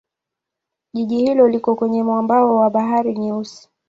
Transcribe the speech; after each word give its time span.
Jiji 0.93 1.17
hilo 1.17 1.47
liko 1.47 1.75
kwenye 1.75 2.03
mwambao 2.03 2.55
wa 2.55 2.69
Bahari 2.69 3.15
Nyeusi. 3.17 3.69